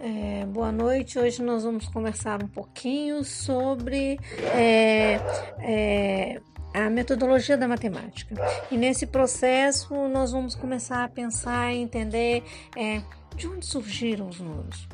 É, 0.00 0.46
boa 0.46 0.70
noite. 0.70 1.18
Hoje 1.18 1.42
nós 1.42 1.64
vamos 1.64 1.88
conversar 1.88 2.40
um 2.40 2.46
pouquinho 2.46 3.24
sobre 3.24 4.16
é, 4.54 5.18
é, 5.58 6.40
a 6.72 6.88
metodologia 6.88 7.56
da 7.56 7.66
matemática. 7.66 8.36
E 8.70 8.76
nesse 8.76 9.08
processo 9.08 9.92
nós 10.06 10.30
vamos 10.30 10.54
começar 10.54 11.02
a 11.02 11.08
pensar 11.08 11.74
e 11.74 11.78
entender 11.78 12.44
é, 12.76 13.02
de 13.34 13.48
onde 13.48 13.66
surgiram 13.66 14.28
os 14.28 14.38
números, 14.38 14.88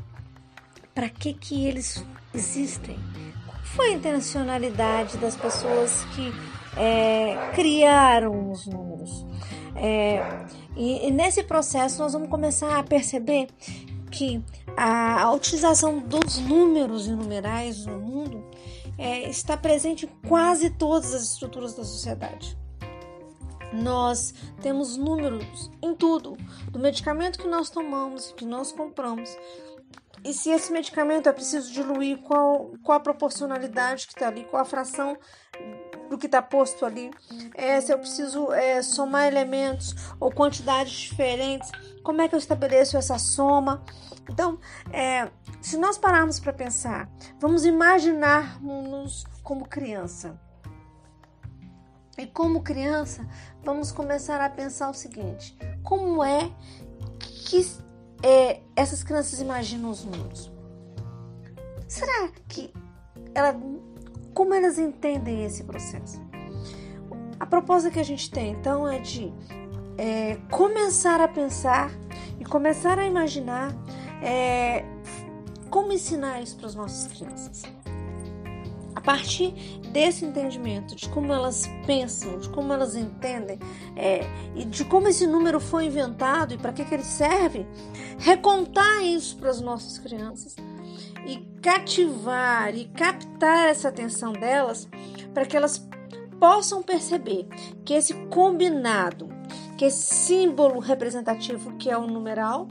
para 0.95 1.11
que 1.11 1.35
que 1.35 1.67
eles 1.67 2.03
existem, 2.33 2.97
qual 3.45 3.59
foi 3.63 3.89
a 3.89 3.93
intencionalidade 3.93 5.19
das 5.19 5.37
pessoas 5.37 6.03
que 6.15 6.33
é, 6.79 7.51
criaram 7.55 8.51
os 8.51 8.67
números. 8.67 9.27
É, 9.77 10.23
e, 10.77 11.09
e, 11.09 11.11
nesse 11.11 11.43
processo 11.43 12.01
nós 12.01 12.13
vamos 12.13 12.29
começar 12.29 12.79
a 12.79 12.83
perceber 12.83 13.49
que 14.15 14.41
a, 14.77 15.31
utilização 15.33 15.99
dos 15.99 16.39
números 16.39 17.09
e 17.09 17.11
numerais 17.11 17.85
no 17.85 17.99
mundo 17.99 18.45
é, 18.97 19.29
está 19.29 19.57
presente 19.57 20.07
em 20.07 20.29
quase 20.29 20.71
todas 20.71 21.13
as 21.13 21.23
estruturas 21.25 21.75
da 21.75 21.85
sociedade. 21.85 22.57
Nós 23.73 24.33
temos 24.63 24.97
números 24.97 25.69
em 25.83 25.97
tudo, 25.97 26.37
do 26.71 26.79
medicamento 26.79 27.41
que 27.41 27.49
nós 27.49 27.71
tomamos, 27.71 28.33
que 28.37 28.45
nós 28.45 28.71
compramos. 28.71 29.37
E 30.25 30.33
se 30.33 30.49
esse 30.51 30.73
medicamento 30.73 31.29
é 31.29 31.33
preciso 31.33 31.73
diluir, 31.73 32.19
qual, 32.19 32.73
qual 32.85 32.99
a 32.99 33.01
proporcionalidade 33.01 34.07
que 34.07 34.13
está 34.13 34.29
ali, 34.29 34.45
qual 34.45 34.63
a 34.63 34.65
fração 34.65 35.19
do 36.09 36.17
que 36.17 36.27
está 36.27 36.41
posto 36.41 36.87
ali, 36.87 37.11
é, 37.55 37.81
se 37.81 37.93
eu 37.93 37.99
preciso 37.99 38.53
é, 38.53 38.81
somar 38.81 39.27
elementos 39.27 39.95
ou 40.21 40.31
quantidades 40.31 40.93
diferentes, 40.93 41.71
como 42.05 42.21
é 42.21 42.29
que 42.29 42.35
eu 42.35 42.39
estabeleço 42.39 42.97
essa 42.99 43.19
soma? 43.19 43.83
Então, 44.31 44.59
é, 44.93 45.31
se 45.61 45.79
nós 45.79 45.99
pararmos 45.99 46.39
para 46.39 46.53
pensar, 46.53 47.11
vamos 47.41 47.65
imaginar-nos 47.65 49.25
como 49.43 49.67
criança. 49.67 50.39
E 52.17 52.27
como 52.27 52.63
criança, 52.63 53.27
vamos 53.65 53.91
começar 53.91 54.41
a 54.41 54.49
pensar 54.49 54.91
o 54.91 54.95
seguinte: 54.95 55.57
como 55.83 56.23
é 56.23 56.53
que 57.19 57.67
é, 58.23 58.61
essas 58.77 59.03
crianças 59.03 59.41
imaginam 59.41 59.91
os 59.91 60.05
mundos? 60.05 60.53
Será 61.89 62.29
que 62.49 62.73
ela 63.35 63.59
como 64.33 64.53
elas 64.53 64.79
entendem 64.79 65.45
esse 65.45 65.65
processo? 65.65 66.23
A 67.41 67.47
proposta 67.47 67.91
que 67.91 67.99
a 67.99 68.05
gente 68.05 68.31
tem 68.31 68.53
então 68.53 68.87
é 68.87 68.99
de 68.99 69.33
é, 69.97 70.37
começar 70.51 71.21
a 71.21 71.29
pensar 71.29 71.91
e 72.39 72.45
começar 72.45 72.99
a 72.99 73.07
imaginar 73.07 73.75
é, 74.23 74.85
como 75.71 75.93
ensinar 75.93 76.41
isso 76.41 76.57
para 76.57 76.67
as 76.67 76.75
nossas 76.75 77.13
crianças. 77.13 77.63
A 78.95 79.01
partir 79.01 79.53
desse 79.93 80.25
entendimento 80.25 80.95
de 80.95 81.09
como 81.09 81.33
elas 81.33 81.69
pensam, 81.87 82.39
de 82.39 82.49
como 82.49 82.73
elas 82.73 82.97
entendem 82.97 83.59
é, 83.97 84.21
e 84.55 84.65
de 84.65 84.85
como 84.85 85.09
esse 85.09 85.27
número 85.27 85.61
foi 85.61 85.87
inventado 85.87 86.55
e 86.55 86.59
para 86.59 86.73
que, 86.73 86.85
que 86.85 86.95
ele 86.95 87.05
serve, 87.05 87.67
recontar 88.19 89.05
isso 89.05 89.37
para 89.37 89.51
as 89.51 89.61
nossas 89.61 89.99
crianças 89.99 90.57
e 91.27 91.39
cativar 91.61 92.75
e 92.75 92.87
captar 92.87 93.69
essa 93.69 93.89
atenção 93.89 94.33
delas 94.33 94.89
para 95.33 95.45
que 95.45 95.57
elas 95.57 95.87
possam 96.39 96.83
perceber 96.83 97.47
que 97.85 97.95
esse 97.95 98.15
combinado, 98.29 99.29
que 99.77 99.91
símbolo 99.91 100.79
representativo 100.79 101.77
que 101.77 101.91
é 101.91 101.99
o 101.99 102.07
numeral, 102.07 102.69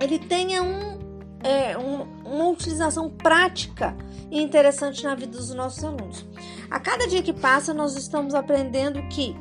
ele 0.00 0.18
tenha 0.18 0.62
um, 0.62 0.98
é, 1.42 1.76
um, 1.76 2.02
uma 2.24 2.48
utilização 2.48 3.10
prática 3.10 3.96
e 4.30 4.40
interessante 4.40 5.02
na 5.04 5.14
vida 5.14 5.36
dos 5.36 5.52
nossos 5.54 5.82
alunos. 5.82 6.26
A 6.70 6.78
cada 6.78 7.06
dia 7.06 7.22
que 7.22 7.32
passa, 7.32 7.72
nós 7.72 7.96
estamos 7.96 8.34
aprendendo 8.34 9.02
que 9.08 9.34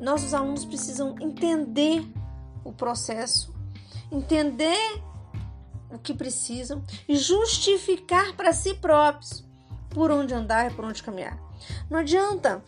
nossos 0.00 0.32
alunos 0.32 0.64
precisam 0.64 1.14
entender 1.20 2.04
o 2.64 2.72
processo, 2.72 3.54
entender 4.10 5.02
o 5.90 5.98
que 5.98 6.14
precisam 6.14 6.82
e 7.08 7.16
justificar 7.16 8.34
para 8.34 8.52
si 8.52 8.74
próprios 8.74 9.44
por 9.90 10.10
onde 10.10 10.32
andar 10.32 10.70
e 10.70 10.74
por 10.74 10.84
onde 10.84 11.02
caminhar. 11.02 11.49
Não 11.88 11.98
adianta 11.98 12.62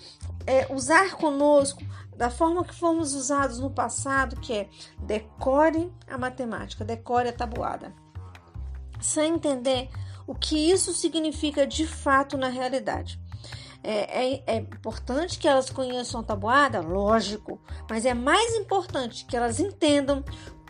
é, 0.47 0.73
usar 0.73 1.17
conosco 1.17 1.83
da 2.17 2.31
forma 2.31 2.65
que 2.65 2.75
fomos 2.75 3.15
usados 3.15 3.59
no 3.59 3.71
passado, 3.71 4.37
que 4.37 4.53
é 4.53 4.69
decore 4.99 5.93
a 6.09 6.19
matemática, 6.19 6.85
decore 6.85 7.29
a 7.29 7.33
tabuada, 7.33 7.95
sem 9.01 9.35
entender 9.35 9.89
o 10.27 10.35
que 10.35 10.71
isso 10.71 10.93
significa 10.93 11.67
de 11.67 11.87
fato 11.87 12.37
na 12.37 12.49
realidade. 12.49 13.21
É, 13.85 14.35
é, 14.35 14.43
é, 14.47 14.57
importante 14.59 15.39
que 15.39 15.49
elas 15.49 15.69
conheçam 15.69 16.21
a 16.21 16.23
tabuada, 16.25 16.81
lógico, 16.81 17.61
mas 17.91 18.07
é 18.07 18.15
mais 18.15 18.55
importante 18.55 19.25
que 19.25 19.37
elas 19.37 19.59
entendam 19.59 20.25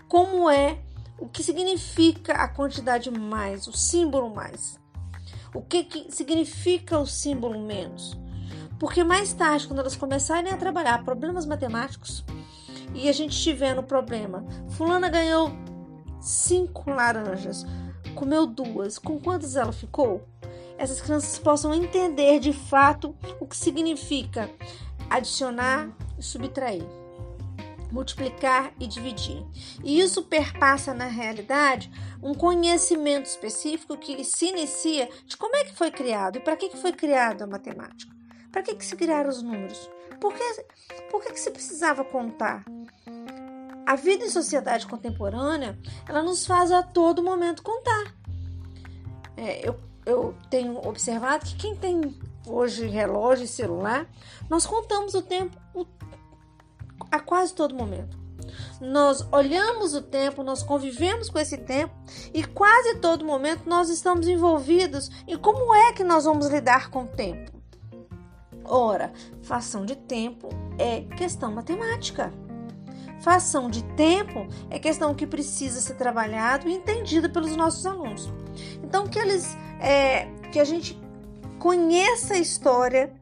como 0.08 0.48
é 0.48 0.78
o 1.18 1.28
que 1.28 1.42
significa 1.42 2.32
a 2.32 2.48
quantidade 2.48 3.10
mais, 3.10 3.66
o 3.66 3.72
símbolo 3.72 4.34
mais. 4.34 4.80
O 5.54 5.60
que, 5.60 5.84
que 5.84 6.10
significa 6.10 6.98
o 6.98 7.06
símbolo 7.06 7.60
menos? 7.60 8.18
Porque 8.78 9.04
mais 9.04 9.32
tarde, 9.32 9.66
quando 9.66 9.80
elas 9.80 9.94
começarem 9.94 10.50
a 10.50 10.56
trabalhar 10.56 11.04
problemas 11.04 11.46
matemáticos 11.46 12.24
e 12.94 13.08
a 13.08 13.12
gente 13.12 13.32
estiver 13.32 13.76
no 13.76 13.82
problema, 13.82 14.44
fulana 14.70 15.08
ganhou 15.08 15.52
cinco 16.20 16.90
laranjas, 16.90 17.66
comeu 18.14 18.46
duas, 18.46 18.98
com 18.98 19.20
quantas 19.20 19.56
ela 19.56 19.72
ficou? 19.72 20.26
Essas 20.78 21.00
crianças 21.00 21.38
possam 21.38 21.74
entender 21.74 22.40
de 22.40 22.52
fato 22.52 23.14
o 23.38 23.46
que 23.46 23.56
significa 23.56 24.50
adicionar 25.10 25.90
e 26.18 26.22
subtrair 26.22 27.01
multiplicar 27.92 28.72
e 28.80 28.86
dividir. 28.86 29.44
E 29.84 30.00
isso 30.00 30.22
perpassa 30.22 30.94
na 30.94 31.06
realidade 31.06 31.90
um 32.22 32.34
conhecimento 32.34 33.26
específico 33.26 33.96
que 33.96 34.24
se 34.24 34.46
inicia 34.46 35.08
de 35.26 35.36
como 35.36 35.54
é 35.56 35.64
que 35.64 35.74
foi 35.74 35.90
criado 35.90 36.38
e 36.38 36.40
para 36.40 36.56
que, 36.56 36.74
foi 36.76 36.92
criado 36.92 37.42
a 37.42 37.46
matemática. 37.46 38.10
Para 38.50 38.62
que, 38.62 38.74
que 38.74 38.84
se 38.84 38.96
criaram 38.96 39.30
os 39.30 39.42
números? 39.42 39.90
Por 40.20 40.32
que, 40.32 40.64
por 41.10 41.22
que, 41.22 41.32
que 41.32 41.40
se 41.40 41.50
precisava 41.50 42.04
contar? 42.04 42.64
A 43.84 43.96
vida 43.96 44.24
em 44.24 44.30
sociedade 44.30 44.86
contemporânea, 44.86 45.78
ela 46.08 46.22
nos 46.22 46.46
faz 46.46 46.70
a 46.70 46.82
todo 46.82 47.22
momento 47.22 47.62
contar. 47.62 48.14
É, 49.36 49.68
eu, 49.68 49.78
eu 50.06 50.34
tenho 50.48 50.78
observado 50.86 51.44
que 51.44 51.56
quem 51.56 51.74
tem 51.76 52.16
hoje 52.46 52.86
relógio 52.86 53.44
e 53.44 53.48
celular, 53.48 54.06
nós 54.48 54.66
contamos 54.66 55.14
o 55.14 55.22
tempo 55.22 55.56
o 55.74 55.84
a 57.12 57.20
quase 57.20 57.54
todo 57.54 57.74
momento. 57.74 58.18
Nós 58.80 59.26
olhamos 59.30 59.94
o 59.94 60.02
tempo, 60.02 60.42
nós 60.42 60.62
convivemos 60.62 61.28
com 61.28 61.38
esse 61.38 61.58
tempo 61.58 61.94
e 62.34 62.42
quase 62.42 62.96
todo 62.96 63.24
momento 63.24 63.68
nós 63.68 63.88
estamos 63.88 64.26
envolvidos 64.26 65.10
em 65.28 65.36
como 65.36 65.74
é 65.74 65.92
que 65.92 66.02
nós 66.02 66.24
vamos 66.24 66.48
lidar 66.48 66.90
com 66.90 67.04
o 67.04 67.08
tempo. 67.08 67.52
Ora, 68.64 69.12
fação 69.42 69.84
de 69.84 69.94
tempo 69.94 70.48
é 70.78 71.02
questão 71.16 71.52
matemática. 71.52 72.32
Fação 73.20 73.70
de 73.70 73.84
tempo 73.94 74.48
é 74.68 74.78
questão 74.78 75.14
que 75.14 75.26
precisa 75.26 75.80
ser 75.80 75.94
trabalhado 75.94 76.68
e 76.68 76.74
entendida 76.74 77.28
pelos 77.28 77.54
nossos 77.54 77.86
alunos. 77.86 78.32
Então 78.82 79.06
que 79.06 79.18
eles, 79.18 79.56
é, 79.80 80.26
que 80.50 80.58
a 80.58 80.64
gente 80.64 81.00
conheça 81.58 82.34
a 82.34 82.38
história, 82.38 83.12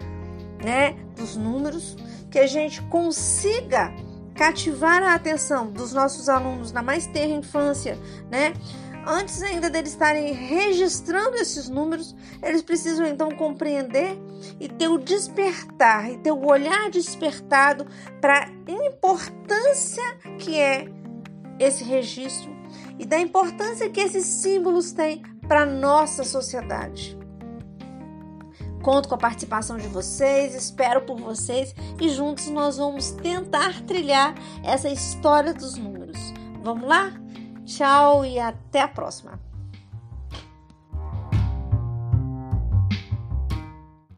né, 0.62 0.96
dos 1.16 1.36
números, 1.36 1.96
que 2.30 2.38
a 2.38 2.46
gente 2.46 2.82
consiga 2.82 3.92
cativar 4.34 5.02
a 5.02 5.14
atenção 5.14 5.70
dos 5.70 5.92
nossos 5.92 6.28
alunos 6.28 6.72
na 6.72 6.82
mais 6.82 7.06
terra 7.06 7.32
infância, 7.32 7.98
né? 8.30 8.54
Antes 9.06 9.42
ainda 9.42 9.70
deles 9.70 9.92
estarem 9.92 10.32
registrando 10.32 11.36
esses 11.36 11.68
números, 11.68 12.14
eles 12.42 12.62
precisam 12.62 13.06
então 13.06 13.30
compreender 13.30 14.18
e 14.58 14.68
ter 14.68 14.88
o 14.88 14.98
despertar 14.98 16.10
e 16.10 16.18
ter 16.18 16.32
o 16.32 16.46
olhar 16.46 16.90
despertado 16.90 17.86
para 18.20 18.44
a 18.44 18.70
importância 18.70 20.02
que 20.38 20.58
é 20.58 20.86
esse 21.58 21.82
registro 21.82 22.50
e 22.98 23.06
da 23.06 23.18
importância 23.18 23.88
que 23.88 24.00
esses 24.00 24.26
símbolos 24.26 24.92
têm 24.92 25.22
para 25.48 25.62
a 25.62 25.66
nossa 25.66 26.22
sociedade. 26.22 27.19
Conto 28.82 29.08
com 29.08 29.14
a 29.14 29.18
participação 29.18 29.76
de 29.76 29.88
vocês, 29.88 30.54
espero 30.54 31.02
por 31.02 31.18
vocês 31.18 31.74
e 32.00 32.08
juntos 32.08 32.48
nós 32.48 32.78
vamos 32.78 33.10
tentar 33.10 33.82
trilhar 33.82 34.34
essa 34.62 34.88
história 34.88 35.52
dos 35.52 35.76
números. 35.76 36.18
Vamos 36.62 36.88
lá? 36.88 37.12
Tchau 37.64 38.24
e 38.24 38.38
até 38.38 38.80
a 38.80 38.88
próxima! 38.88 39.49